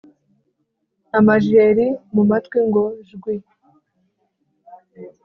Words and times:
Amajeri 1.17 1.85
mu 2.13 2.23
matwi 2.29 2.59
ngo 2.67 2.83
jwi 3.07 3.35